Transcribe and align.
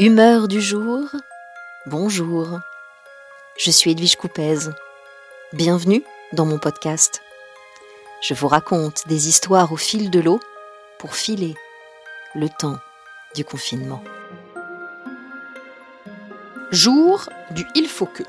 Humeur 0.00 0.48
du 0.48 0.62
jour, 0.62 1.10
bonjour. 1.84 2.58
Je 3.58 3.70
suis 3.70 3.90
Edwige 3.90 4.16
Coupez. 4.16 4.70
Bienvenue 5.52 6.02
dans 6.32 6.46
mon 6.46 6.58
podcast. 6.58 7.20
Je 8.22 8.32
vous 8.32 8.48
raconte 8.48 9.06
des 9.08 9.28
histoires 9.28 9.72
au 9.72 9.76
fil 9.76 10.10
de 10.10 10.18
l'eau 10.18 10.40
pour 10.98 11.14
filer 11.14 11.54
le 12.34 12.48
temps 12.48 12.78
du 13.34 13.44
confinement. 13.44 14.02
Jour 16.70 17.28
du 17.50 17.66
il 17.74 17.86
faut 17.86 18.06
que. 18.06 18.22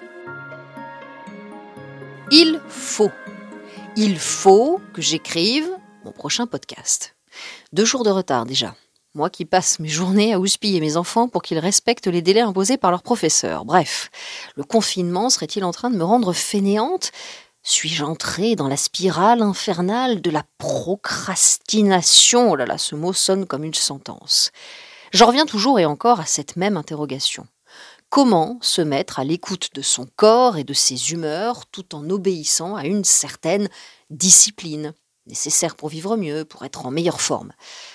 Il 2.31 2.59
faut. 2.67 3.11
Il 3.95 4.19
faut 4.19 4.81
que 4.91 5.01
j'écrive 5.01 5.69
mon 6.03 6.11
prochain 6.11 6.47
podcast. 6.47 7.15
Deux 7.71 7.85
jours 7.85 8.03
de 8.03 8.09
retard 8.09 8.45
déjà. 8.45 8.75
Moi 9.13 9.29
qui 9.29 9.43
passe 9.43 9.79
mes 9.79 9.89
journées 9.89 10.33
à 10.33 10.39
houspiller 10.39 10.79
mes 10.79 10.95
enfants 10.95 11.27
pour 11.27 11.41
qu'ils 11.41 11.59
respectent 11.59 12.07
les 12.07 12.21
délais 12.21 12.39
imposés 12.39 12.77
par 12.77 12.91
leurs 12.91 13.03
professeurs. 13.03 13.65
Bref, 13.65 14.09
le 14.55 14.63
confinement 14.63 15.29
serait-il 15.29 15.65
en 15.65 15.73
train 15.73 15.89
de 15.89 15.97
me 15.97 16.05
rendre 16.05 16.31
fainéante? 16.31 17.11
Suis-je 17.61 18.05
entrée 18.05 18.55
dans 18.55 18.69
la 18.69 18.77
spirale 18.77 19.41
infernale 19.41 20.21
de 20.21 20.31
la 20.31 20.45
procrastination? 20.57 22.51
Oh 22.51 22.55
là 22.55 22.65
là, 22.65 22.77
ce 22.77 22.95
mot 22.95 23.11
sonne 23.11 23.45
comme 23.45 23.65
une 23.65 23.73
sentence. 23.73 24.51
J'en 25.11 25.25
reviens 25.27 25.45
toujours 25.45 25.77
et 25.77 25.85
encore 25.85 26.21
à 26.21 26.25
cette 26.25 26.55
même 26.55 26.77
interrogation. 26.77 27.45
Comment 28.09 28.59
se 28.61 28.81
mettre 28.81 29.19
à 29.19 29.25
l'écoute 29.25 29.71
de 29.73 29.81
son 29.81 30.07
corps 30.15 30.55
et 30.55 30.63
de 30.63 30.73
ses 30.73 31.11
humeurs 31.11 31.65
tout 31.65 31.95
en 31.95 32.09
obéissant 32.09 32.77
à 32.77 32.85
une 32.85 33.03
certaine 33.03 33.67
discipline? 34.09 34.93
Nécessaire 35.31 35.75
pour 35.75 35.89
vivre 35.89 36.17
mieux, 36.17 36.45
pour 36.45 36.63
être 36.63 36.85
en 36.85 36.91
meilleure 36.91 37.21
forme. 37.21 37.53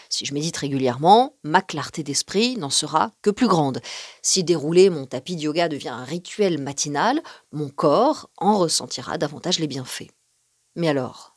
Si 0.08 0.24
je 0.24 0.34
médite 0.34 0.56
régulièrement, 0.56 1.36
ma 1.44 1.62
clarté 1.62 2.02
d'esprit 2.02 2.56
n'en 2.56 2.70
sera 2.70 3.12
que 3.22 3.30
plus 3.30 3.46
grande. 3.46 3.80
Si 4.22 4.42
dérouler 4.42 4.90
mon 4.90 5.06
tapis 5.06 5.36
de 5.36 5.42
yoga 5.42 5.68
devient 5.68 5.90
un 5.90 6.04
rituel 6.04 6.58
matinal, 6.58 7.22
mon 7.52 7.68
corps 7.68 8.30
en 8.38 8.58
ressentira 8.58 9.18
davantage 9.18 9.60
les 9.60 9.68
bienfaits. 9.68 10.10
Mais 10.74 10.88
alors, 10.88 11.36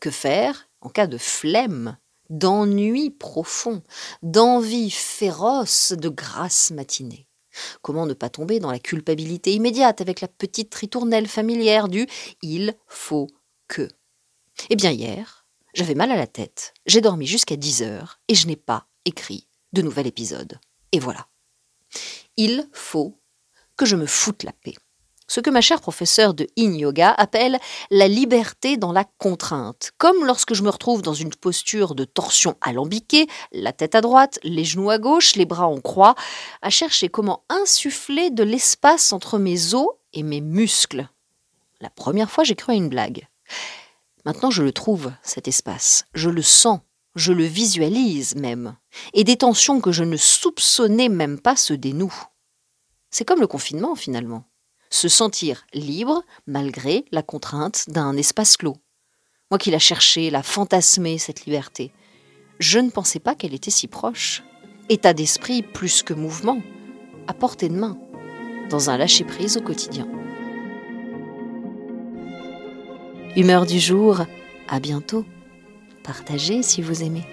que 0.00 0.10
faire 0.10 0.68
en 0.80 0.90
cas 0.90 1.06
de 1.06 1.18
flemme, 1.18 1.96
d'ennui 2.28 3.10
profond, 3.10 3.82
d'envie 4.22 4.90
féroce 4.90 5.92
de 5.92 6.08
grasse 6.08 6.70
matinée? 6.72 7.28
Comment 7.82 8.04
ne 8.04 8.14
pas 8.14 8.28
tomber 8.28 8.60
dans 8.60 8.70
la 8.70 8.78
culpabilité 8.78 9.54
immédiate 9.54 10.00
avec 10.00 10.20
la 10.20 10.28
petite 10.28 10.74
ritournelle 10.74 11.28
familière 11.28 11.88
du 11.88 12.06
il 12.42 12.76
faut 12.86 13.28
que 13.68 13.88
Eh 14.70 14.76
bien 14.76 14.90
hier, 14.90 15.46
j'avais 15.74 15.94
mal 15.94 16.10
à 16.10 16.16
la 16.16 16.26
tête, 16.26 16.74
j'ai 16.86 17.00
dormi 17.00 17.26
jusqu'à 17.26 17.56
10 17.56 17.82
heures 17.82 18.20
et 18.28 18.34
je 18.34 18.46
n'ai 18.46 18.56
pas 18.56 18.86
écrit 19.04 19.46
de 19.72 19.82
nouvel 19.82 20.06
épisode. 20.06 20.58
Et 20.92 20.98
voilà. 20.98 21.26
Il 22.36 22.68
faut 22.72 23.18
que 23.76 23.86
je 23.86 23.96
me 23.96 24.06
foute 24.06 24.42
la 24.42 24.52
paix. 24.52 24.74
Ce 25.28 25.40
que 25.40 25.50
ma 25.50 25.60
chère 25.60 25.80
professeure 25.80 26.34
de 26.34 26.46
Yin 26.56 26.76
Yoga 26.76 27.10
appelle 27.10 27.58
la 27.90 28.06
liberté 28.06 28.76
dans 28.76 28.92
la 28.92 29.04
contrainte. 29.18 29.90
Comme 29.98 30.24
lorsque 30.24 30.54
je 30.54 30.62
me 30.62 30.70
retrouve 30.70 31.02
dans 31.02 31.14
une 31.14 31.34
posture 31.34 31.96
de 31.96 32.04
torsion 32.04 32.56
alambiquée, 32.60 33.26
la 33.50 33.72
tête 33.72 33.96
à 33.96 34.00
droite, 34.00 34.38
les 34.44 34.64
genoux 34.64 34.90
à 34.90 34.98
gauche, 34.98 35.34
les 35.34 35.44
bras 35.44 35.66
en 35.66 35.80
croix, 35.80 36.14
à 36.62 36.70
chercher 36.70 37.08
comment 37.08 37.44
insuffler 37.48 38.30
de 38.30 38.44
l'espace 38.44 39.12
entre 39.12 39.38
mes 39.38 39.74
os 39.74 39.88
et 40.12 40.22
mes 40.22 40.40
muscles. 40.40 41.08
La 41.80 41.90
première 41.90 42.30
fois, 42.30 42.44
j'ai 42.44 42.54
cru 42.54 42.72
à 42.72 42.76
une 42.76 42.88
blague. 42.88 43.26
Maintenant, 44.26 44.50
je 44.50 44.64
le 44.64 44.72
trouve, 44.72 45.12
cet 45.22 45.46
espace. 45.46 46.04
Je 46.12 46.28
le 46.28 46.42
sens, 46.42 46.80
je 47.14 47.32
le 47.32 47.44
visualise 47.44 48.34
même. 48.34 48.76
Et 49.14 49.22
des 49.22 49.36
tensions 49.36 49.80
que 49.80 49.92
je 49.92 50.02
ne 50.02 50.16
soupçonnais 50.16 51.08
même 51.08 51.38
pas 51.38 51.54
se 51.54 51.72
dénouent. 51.72 52.24
C'est 53.08 53.24
comme 53.24 53.38
le 53.38 53.46
confinement, 53.46 53.94
finalement. 53.94 54.42
Se 54.90 55.06
sentir 55.06 55.64
libre 55.72 56.24
malgré 56.48 57.04
la 57.12 57.22
contrainte 57.22 57.84
d'un 57.88 58.16
espace 58.16 58.56
clos. 58.56 58.78
Moi 59.52 59.58
qui 59.58 59.70
l'a 59.70 59.78
cherché, 59.78 60.28
la 60.28 60.42
fantasmé, 60.42 61.18
cette 61.18 61.46
liberté. 61.46 61.92
Je 62.58 62.80
ne 62.80 62.90
pensais 62.90 63.20
pas 63.20 63.36
qu'elle 63.36 63.54
était 63.54 63.70
si 63.70 63.86
proche. 63.86 64.42
État 64.88 65.14
d'esprit 65.14 65.62
plus 65.62 66.02
que 66.02 66.14
mouvement, 66.14 66.60
à 67.28 67.32
portée 67.32 67.68
de 67.68 67.76
main, 67.76 67.96
dans 68.70 68.90
un 68.90 68.96
lâcher-prise 68.96 69.56
au 69.56 69.62
quotidien. 69.62 70.08
Humeur 73.36 73.66
du 73.66 73.78
jour, 73.78 74.22
à 74.66 74.80
bientôt. 74.80 75.26
Partagez 76.02 76.62
si 76.62 76.80
vous 76.80 77.02
aimez. 77.02 77.24